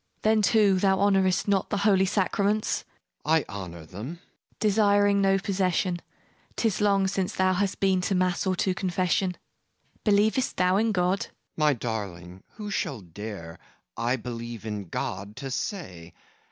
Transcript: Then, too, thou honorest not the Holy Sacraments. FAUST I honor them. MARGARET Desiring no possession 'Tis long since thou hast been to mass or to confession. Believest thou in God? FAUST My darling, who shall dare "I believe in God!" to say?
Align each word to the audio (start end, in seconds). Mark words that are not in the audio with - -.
Then, 0.23 0.41
too, 0.41 0.79
thou 0.79 0.97
honorest 0.99 1.47
not 1.47 1.69
the 1.69 1.77
Holy 1.85 2.07
Sacraments. 2.07 2.85
FAUST 3.23 3.23
I 3.23 3.45
honor 3.47 3.85
them. 3.85 4.07
MARGARET 4.07 4.19
Desiring 4.59 5.21
no 5.21 5.37
possession 5.37 5.99
'Tis 6.55 6.81
long 6.81 7.05
since 7.05 7.35
thou 7.35 7.53
hast 7.53 7.79
been 7.79 8.01
to 8.01 8.15
mass 8.15 8.47
or 8.47 8.55
to 8.55 8.73
confession. 8.73 9.37
Believest 10.03 10.57
thou 10.57 10.77
in 10.77 10.91
God? 10.91 11.25
FAUST 11.27 11.33
My 11.55 11.73
darling, 11.73 12.41
who 12.55 12.71
shall 12.71 13.01
dare 13.01 13.59
"I 13.95 14.15
believe 14.15 14.65
in 14.65 14.85
God!" 14.87 15.35
to 15.35 15.51
say? 15.51 16.15